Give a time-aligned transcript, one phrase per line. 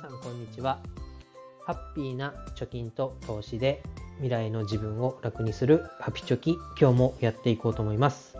[0.00, 0.78] さんこんにちは。
[1.64, 3.82] ハッピーな貯金と投資で
[4.18, 8.38] 未来の自分を楽にするハピチョキ今日もやっていこうと思います、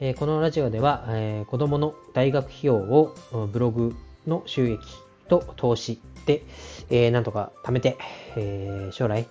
[0.00, 3.14] えー、このラジオでは、えー、子供の大学費用を
[3.52, 3.94] ブログ
[4.26, 4.80] の収益
[5.28, 6.42] と投資で、
[6.90, 7.96] えー、なんとか貯めて、
[8.36, 9.26] えー、将来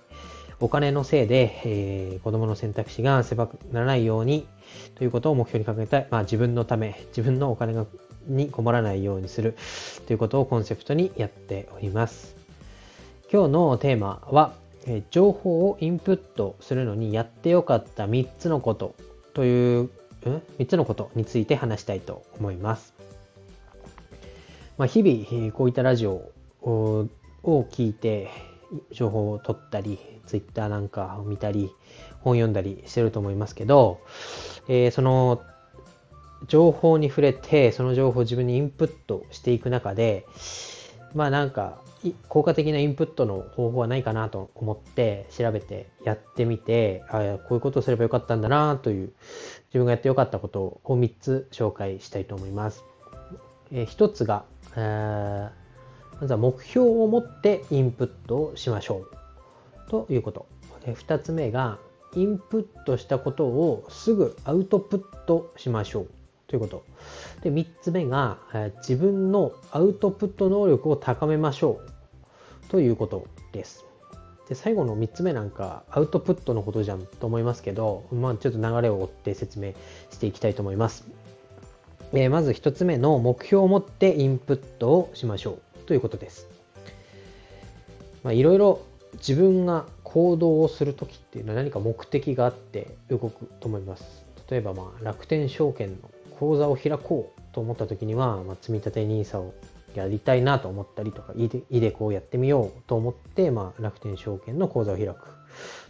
[0.58, 4.48] お金のせいで、えー、子供の選択肢が狭くならないように
[4.96, 7.86] ということを目標に掲げたい、まあ、自分のため、自分のお金が
[8.26, 9.56] に困らないようにする
[10.06, 12.36] ということをコンセプトにやっております。
[13.32, 14.54] 今日のテーマは、
[14.84, 18.94] え情報をインプットするのにやってよかった3つのこと
[19.32, 19.88] という、ん、
[20.58, 22.92] 3つのことについて話したいと思います。
[24.76, 26.30] まあ、日々こういったラジオ
[26.62, 27.08] を
[27.44, 28.28] 聞いて
[28.90, 31.70] 情報を取ったり、ツイッターなんかを見たり、
[32.20, 34.00] 本読んだりしてると思いますけど、
[34.68, 35.42] えー、その
[36.48, 40.26] 情報に触れて、その情報を自分にインプットしていく中で、
[41.14, 41.80] まあなんか、
[42.28, 49.12] 効果的なインプットの方法はないかなと思って調べてやってみて、あこういうことをすればよかったんだなという
[49.68, 52.84] 自分がやってよかったことを3つ紹介したいと思います。
[53.70, 59.06] えー、1つが、えー、まずは目標を持ってインプットをしましょ
[59.86, 60.46] うということ。
[60.84, 61.78] 2つ目が
[62.14, 66.21] インプットしたことをすぐアウトプットしましょう
[66.52, 66.84] ということ。
[67.42, 73.86] で、3つ目が、え自分のアウトプット能力を高めましょうということです。
[74.50, 79.72] で、最後の3つ目なんか、アウトプットのことじゃんと思いますけど、まあ、ちょっと流れを追って説明
[80.10, 81.06] していきたいと思います。
[82.12, 86.48] え、まず1つ目の目標を持ってインプットをしましょうということです。
[88.22, 88.82] まあ、いろいろ
[89.14, 94.22] 自分が行動をするときっていうのは何か目的があって動くと思います。
[94.50, 99.54] 例えばまあ楽天証券の口座を開こうと思った時には、まあ、積立 NISA を
[99.94, 105.16] やりたいなと思ったりとか、イデコをやってみようと思って、まあ、楽天証券の口座を開く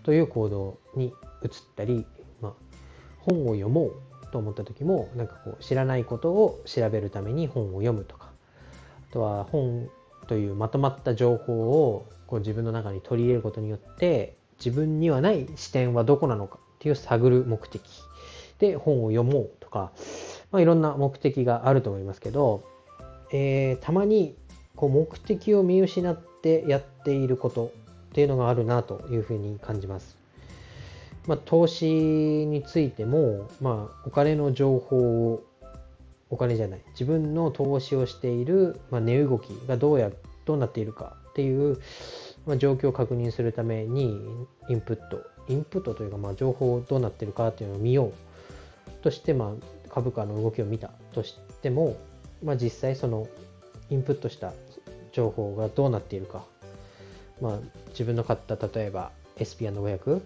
[0.03, 2.05] という行動に移ったり、
[2.41, 2.53] まあ、
[3.21, 3.93] 本を読もう
[4.33, 8.31] と思った時も、なんかこう、知らないことを調べるために本を読むとか、
[9.11, 9.89] あとは本
[10.27, 17.83] というまとまった情報をこう自分の中に取り入れることによって、自分にはない視点はどこなのかっていう探る目的
[18.59, 19.93] で本を読もうとか、
[20.53, 22.63] まあ、いろんな目的があると思いますけど、
[23.33, 24.37] えー、たまに
[24.77, 27.73] こう目的を見失ってやっていること
[28.11, 30.17] っていうのがあるなというふうに感じます。
[31.27, 35.45] まあ、投資についても、まあ、お金の情報を
[36.31, 40.11] お金じゃない自分の投資をしている、まあ、値動きがどうや
[40.45, 41.79] どうなっているかっていう、
[42.47, 44.21] まあ、状況を確認するために
[44.69, 51.97] インプットインプットというか、まあ、情報どうなっているかっていうのを見ようとして、まあ、株価の動きを見たとしても、
[52.43, 53.29] まあ、実際その
[53.91, 54.53] インプットした
[55.13, 56.45] 情報がどうなっているか、
[57.41, 57.59] まあ、
[57.91, 60.21] 自分の買った例えば SP&500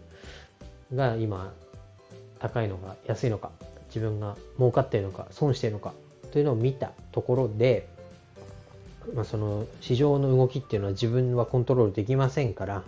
[0.95, 1.53] が今
[2.39, 3.51] 高いのか安いのか
[3.89, 5.93] 自分が儲かっているのか損しているのか
[6.33, 7.89] というのを見たところで、
[9.15, 12.83] まあ、その市場の動きっていうのは自分はコントロールできませんから、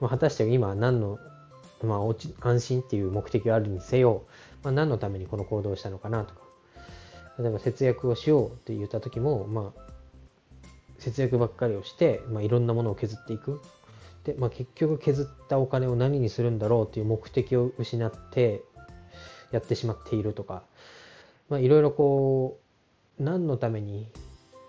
[0.00, 1.18] まあ、果たして今何の、
[1.82, 4.22] まあ、安心っていう目的があるにせよ
[4.62, 6.40] まあ、何のためにこの行動をしたのかなとか、
[7.38, 9.80] 例えば節約をしようって言った時も、まあ、
[10.98, 13.60] 節約ばっかりをして、まあ、いろんなものを削っていく。
[14.24, 18.62] で、まあ、結局削ったお金を何にするんだろうっていう目的を失って
[19.52, 20.64] やってしまっているとか、
[21.48, 22.58] まあ、いろいろこ
[23.20, 24.08] う、何のために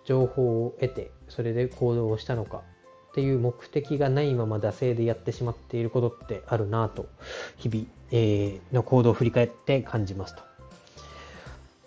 [0.05, 2.61] 情報を得て、それで行動をしたのか。
[3.09, 7.07] っていう目的がないまま惰性でやってしまっていることってあるなと、
[7.57, 10.43] 日々、えー、の行動を振り返って感じますと。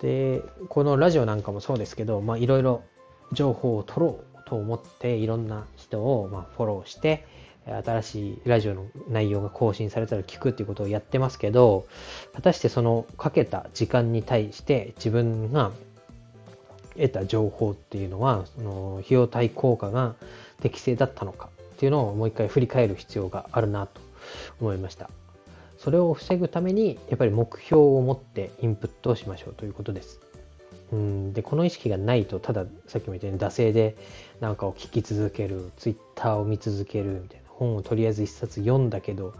[0.03, 2.83] で、このラジオなんかもそうですけど、まあいろいろ
[3.33, 7.27] 情報を取ろうと思っていろんな人をまフォローして、
[7.67, 11.87] 新しいラジオの内容が更新されたら聞くっていうことをやってますけど、
[12.35, 15.71] 果たしてそのかけた時間に対して自分が
[16.97, 20.15] 得た情報っていうのは、その費用対効果が
[20.61, 24.01] 適正だったのかっていうのをもう一回振り返る必要があるなと
[24.61, 25.11] 思いました。
[25.79, 30.21] それを防ぐためにやっぱり目標を持ってインプットをしましょうということです。
[30.93, 33.97] うんでこの意識がないとたださっきも言ったように惰性で
[34.41, 39.35] 何かを聞き続けるツイッターを見続けるみたいな本をとりあえず一冊読んだけど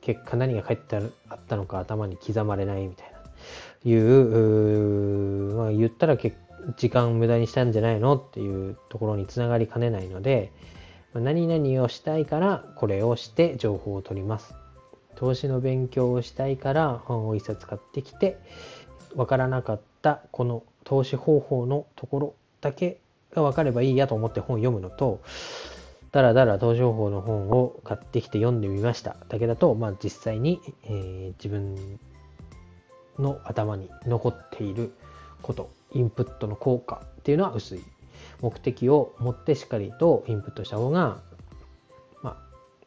[0.00, 1.00] 結果何が返ってあ
[1.34, 3.16] ったのか頭に刻まれないみたいな
[3.84, 6.36] いうまあ、言ったら結
[6.76, 10.52] 時間無駄にしたんじゃないのっていうところにつながりかねないので、
[11.14, 14.54] 何々をしたいからこれをして情報を取ります。
[15.14, 18.38] 投資の勉強をしたいから本を一冊買ってきて、
[19.14, 22.98] わからなかったこの投資方法のところだけ
[23.32, 25.20] が分かればいいやと思って本を読むのと、
[26.12, 31.98] だらだら同情報の本を買ってきて読んでみましただけだと、まあ、実際に、えー、自分
[33.18, 34.94] の頭に残っている
[35.42, 37.82] ことインプットの効果っていうのは薄い
[38.40, 41.18] 目的を持ってしっかりとインプットした方が、
[42.22, 42.36] ま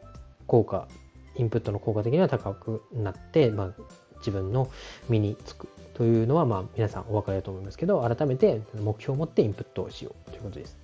[0.03, 0.09] あ、
[0.45, 0.87] 効果
[1.35, 3.83] インプットの効果的には高くなって、まあ、
[4.17, 4.69] 自分の
[5.07, 10.77] 身につくというのは、まあ、皆さんお分かりだと思いますけど改めて目標を持ってインプットをしようということです。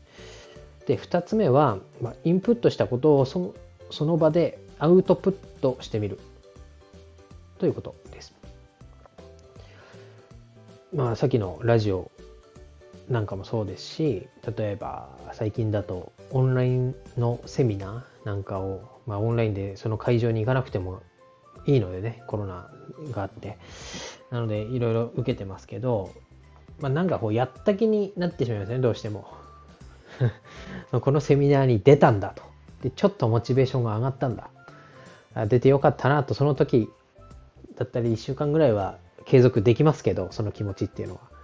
[0.88, 3.54] で2つ目は、まあ、インプットしたことをそ
[3.92, 6.19] その場でアウトプットしてみる
[7.60, 8.33] ということです。
[10.94, 12.12] まあさっきのラジオ
[13.10, 21.02] なんかもそうですし例えば最近だとオンラインのセミナーなんかを、まあ、オンラインでその会場に行かなくても
[21.68, 22.69] いいのでねコロナ
[23.12, 23.57] があって。
[24.31, 26.12] なのでいろいろ受けてますけど、
[26.80, 29.28] まあ、なんかこうやった気になってしまいますねどうしても。
[30.92, 32.44] このセミナーに出たんだと。
[32.81, 34.50] でちょっとモチベーションが上がったんだ。
[35.48, 36.34] 出てよかったなと。
[36.34, 36.90] その時
[37.75, 41.35] だったり1週間ぐらいは継続できますけどその気持ちっていうのは。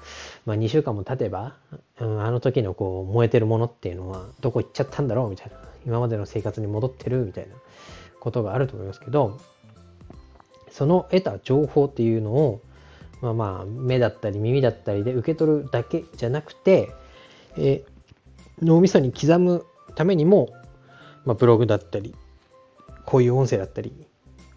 [0.46, 1.56] まあ、2週間も経てば、
[2.00, 5.72] うん、あの時のこう燃えてるものっていうのはどこ行っちゃったんだろうみたいな。
[5.86, 7.56] 今までの生活に戻ってるみたいな
[8.20, 9.40] ことがあると思いますけど
[10.70, 12.62] その得た情報っていうのを
[13.22, 16.92] まあまあ目だったり耳だったりで受け取るだけじゃなくて、
[17.56, 17.84] え、
[18.64, 19.66] 脳みそに刻む
[19.96, 20.50] ためにも、
[21.26, 22.16] まあ、ブログだったり
[23.06, 24.08] こういう音声だったり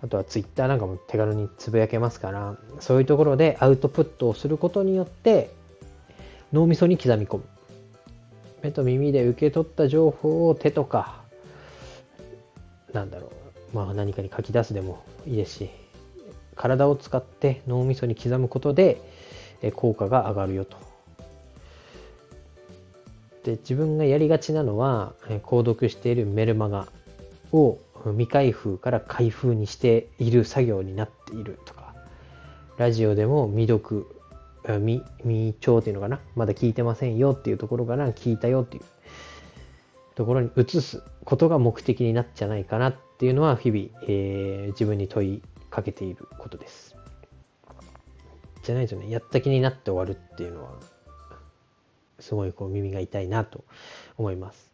[0.05, 5.51] あとはツイッターなんかも手軽につぶやけますから、そういうところでアウトプットをすることによって、
[6.53, 7.45] 脳みそに刻み込む。
[8.63, 11.23] 目と耳で受け取った情報を手とか、
[12.93, 13.33] なんだろ
[13.73, 15.71] う、まあ何かに書き出すでもいいですし、
[16.55, 19.01] 体を使って脳みそに刻むことで
[19.75, 20.77] 効果が上がるよと。
[23.43, 25.15] で自分がやりがちなのは
[25.45, 26.89] 購読しているメルマガ
[27.53, 27.79] を
[28.13, 31.95] 未開封から開封にしている作業になっているとか、
[32.77, 34.07] ラジオでも未読、
[34.65, 36.21] 未、未聴っていうのかな？
[36.35, 38.83] まだ聞いてませんよっていうところから聞いたよっていう
[40.15, 46.97] ところに移すことが目的になっちゃないかなっていうのは日々、えー、自分に問いかけていることです。
[48.63, 50.73] じゃないとね、やった気になって終わるっていうのは、
[52.19, 53.65] すごいこう耳が痛いなと
[54.17, 54.74] 思います。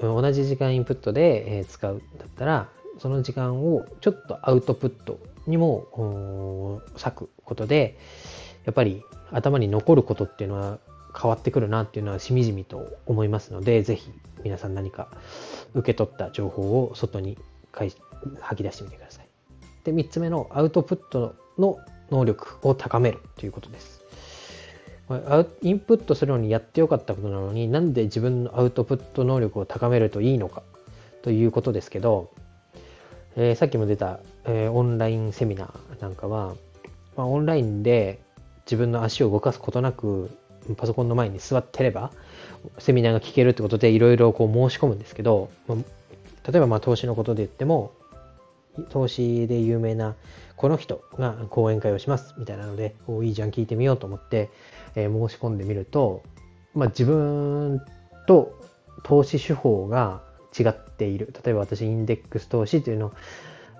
[0.00, 2.68] 同じ時間インプットで使うだったら
[2.98, 7.98] その時間をちょっとアウトプットにも割くことで
[8.64, 10.78] やっぱり頭に残ることっていうのは
[11.20, 14.10] 変わってくるなっていうのはしみじみと思いますのでぜひ
[14.44, 15.08] 皆さん何か
[15.74, 17.38] 受け取った情報を外に
[17.72, 19.28] 吐き出してみてください。
[19.84, 21.78] で3つ目のアウトプットの
[22.10, 24.02] 能力を高めるということです。
[25.62, 30.62] インプットするのにやってよかったことなのになんで自分のアウトプット能力を高めるといいのか
[31.22, 32.30] ということですけど、
[33.36, 36.54] えー、さっきも出た、えー、オンラインセミナーなんかは、
[37.16, 38.20] まあ、オンラインで
[38.66, 40.30] 自分の足を動かすことなく
[40.76, 42.12] パソコンの前に座ってれば
[42.78, 45.78] セミナーが聞けるってことでいろいろこう申し込むんですけど、まあ、
[46.50, 47.92] 例えばまあ投資のことで言っても
[48.88, 50.14] 投資で有名な
[50.56, 54.50] この人が講演会をしますみたいなので、おいいじゃん聞いてみようと思って、
[54.94, 56.22] えー、申し込んでみると、
[56.74, 57.80] まあ、自分
[58.26, 58.60] と
[59.04, 60.22] 投資手法が
[60.58, 61.32] 違っている。
[61.44, 63.12] 例えば私インデックス投資というの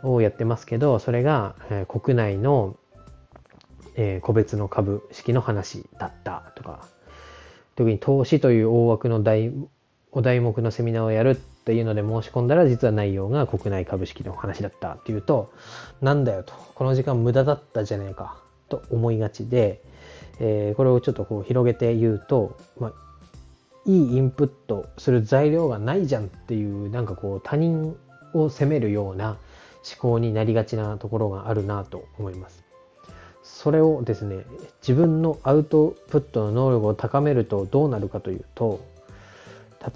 [0.02, 2.76] をやってますけど、それが、えー、国内の、
[3.96, 6.86] えー、個別の株式の話だったとか、
[7.74, 9.52] 特に投資という大枠の大
[10.12, 15.52] お題目のセミナーをやるっていうので申し込んだら実は内容が国内株式の話だったっていうと
[16.00, 18.36] なんだよとこの時間無駄だったじゃねえか
[18.68, 19.82] と思いがちで、
[20.40, 22.92] えー、これをちょっとこう広げて言うと、まあ、
[23.86, 27.96] いいインプットする材料がないじゃんっていうなんかこう他人
[28.34, 29.38] を責めるような思
[29.98, 32.64] 考になりがちなところがあるなと思います。
[33.42, 34.44] それをですね
[34.82, 38.84] 自分のアウトプットの能力を高めるとどうなるかというと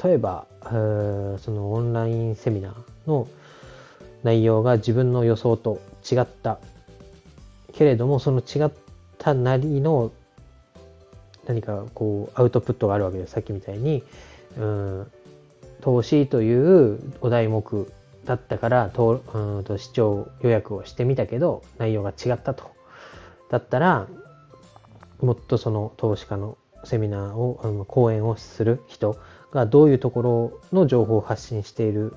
[0.05, 0.71] 例えば、そ
[1.51, 2.75] のオンラインセミナー
[3.07, 3.29] の
[4.23, 6.59] 内容が自分の予想と違った。
[7.73, 8.71] けれどもその違っ
[9.19, 10.13] たなりの
[11.47, 13.33] 何かこうアウトプットがあるわけです。
[13.33, 14.03] さっきみたいに。
[14.59, 15.11] うん。
[15.81, 17.89] 投資というお題目
[18.25, 22.71] だったからとうんと視聴予約をしてみたけど内容が違ったと。
[23.51, 24.07] だったら
[25.21, 29.17] もっとその投資家のセミナーを、うん、講演をする人
[29.53, 32.17] がどういうところの情報を発信している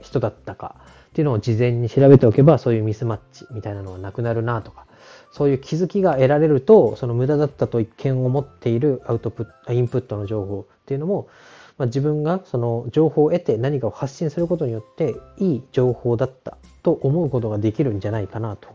[0.00, 0.76] 人だったか
[1.10, 4.86] っていうのを事前に調べておけばそういうミスマッチみたいなのはなくなるなとか
[5.32, 11.28] そういう気づきが得られると、その無駄だったと一見思っているアウトプット、インプットの情報っていうのも、
[11.76, 18.68] まあ、自分がその情報を得て何かを発信することによっていい情報だったと思うことができるんじゃないかなと、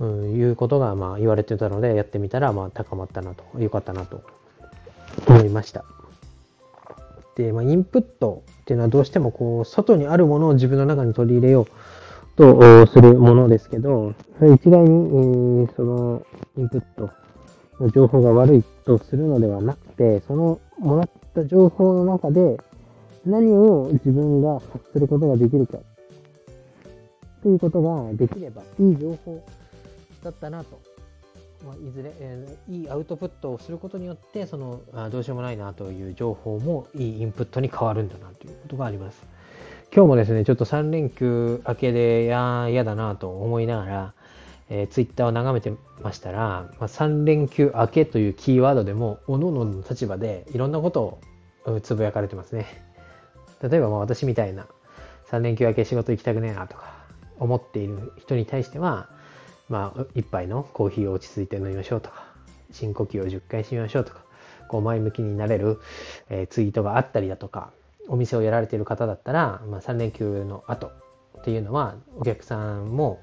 [0.00, 4.22] うん、いうことがまあ言われてたのでやってみたらまあ高まったなと、良かったなと
[5.28, 5.84] 思いました。
[7.36, 11.66] で、まあ、インプットっていうのはどうしてもこう外にあるものを自分の中に取り入れよう
[12.36, 17.10] とするものですけど、一概に、えー、そのインプット
[17.80, 22.58] の情報が悪いとするのではなくて、そのもらった情報の中で
[23.26, 25.78] 何を自分が発することができるか
[27.42, 29.44] ということができればいい情報
[30.22, 30.89] だったなと。
[31.64, 39.22] まあ、いずれ、えー、いいアウトプットをすることによって、そのあどうしようもないなという情報もいいインプットに変わるんだなということがあります。
[39.94, 44.14] 今日もですね、ちょっと3連休明けで、や嫌だなと思いながら、
[44.68, 51.18] えー、ツイッターを眺めてましたら、まあ、3連休明けというキーワードでも、各々の立場でいろんなこと
[51.66, 52.66] をつぶやかれてますね。
[53.62, 54.68] 例えばまあ私みたいな、
[55.30, 56.94] 3連休明け仕事行きたくねえなとか
[57.40, 59.08] 思っている人に対しては、
[59.70, 62.24] まあ、一杯のコーヒーを落ち着いて飲みましょうとか、
[62.72, 64.24] 深呼吸を10回しましょうとか、
[64.68, 65.80] こう前向きになれる、
[66.28, 67.70] え、ツイートがあったりだとか、
[68.08, 70.88] お店をやられている方だったら、まあ、3連休の後
[71.38, 73.20] っていうのはお客さんも、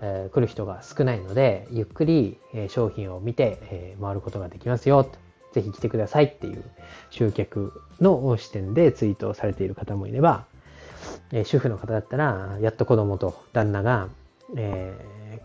[0.00, 5.18] えー、来る人が少ないのでゆっくり、え、商品を見て、え、回ることができますよと。
[5.52, 6.64] ぜひ来てくださいっていう
[7.10, 10.46] 集客の視点でツイートをされている方もいれば、
[11.32, 14.08] え、主婦の方だったらやっと子供と旦那が、
[14.56, 14.96] え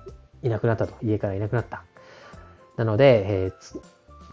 [0.08, 0.12] ー、
[0.44, 0.94] いなくなったと。
[1.02, 1.84] 家からいなくなった。
[2.78, 3.82] なので、えー、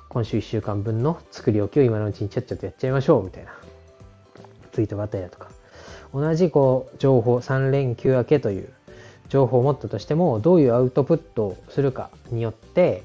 [0.09, 3.25] 今週1週間分の作り置きを今のうちにちゃっちゃとやっちゃいましょう。
[3.25, 3.53] みたいな。
[4.73, 5.49] ツイートがあったりだとか、
[6.13, 8.69] 同じこう情報、3連休明けという
[9.29, 13.03] 情報を持ったとしても、どういうアウトプットをするかによって、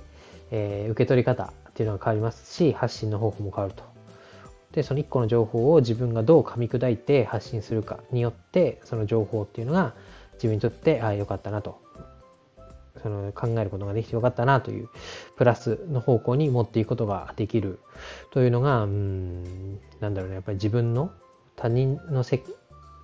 [0.52, 3.84] えー、受け取り方っていうのが変わりますし、発信の方法も変わると。
[4.74, 9.94] で、その1個の情報を自分がどう噛み砕いて発信するかによって、その情報っていうのが
[10.34, 11.80] 自分にとって、ああ、よかったなと。
[13.02, 14.90] その考えることができてよかったなという
[15.36, 17.80] プラスの方向に持っていくことができる
[18.32, 21.12] というのが、うん、なんだろうね、やっぱり自分の
[21.56, 22.44] 他人のせ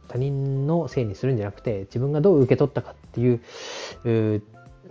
[0.08, 3.42] 他人のせいにするんじゃなくて自分がどう受け取ったかっていう
[4.06, 4.44] う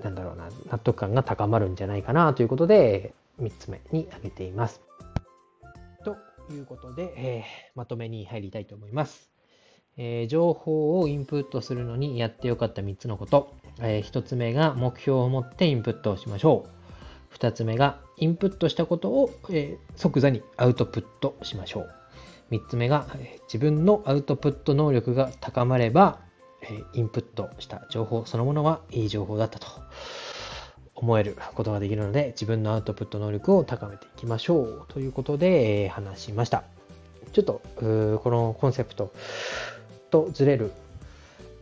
[0.03, 4.81] なんだろうな納得感が高まるんじゃないかなということで3つ目に挙げています。
[6.05, 6.17] と
[6.53, 7.45] いうことで、えー、
[7.75, 9.36] まとめに入りたいと思います。
[9.99, 13.55] えー、情報をインプットするのにやってよかった3つのこと。
[13.81, 16.67] えー、1つ目が目標を持ってインプットをしましょ
[17.33, 17.35] う。
[17.35, 21.91] 2つ目がインプットしたことを、えー、即座にアウトプットしましょう。
[22.51, 23.07] 3つ目が
[23.47, 26.21] 自分のアウトプット能力が高まれば
[26.93, 29.67] インプットした情報そのものはいい情報だったと
[30.95, 36.65] 思えることができるので自分のアウトプット能力を高めていきましょうということで話しました
[37.33, 39.13] ちょっとこのコンセプト
[40.25, 40.73] とずれる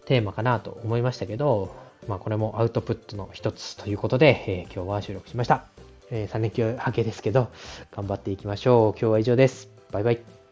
[0.06, 1.74] テーマかなと思いましたけど、
[2.08, 5.64] まあ、これもアウトプットの一つということで、えー、今日は収録しました、
[6.10, 7.48] えー、3連休明けですけど
[7.92, 9.00] 頑張っていきましょう。
[9.00, 9.70] 今日は以上です。
[9.90, 10.43] バイバイ。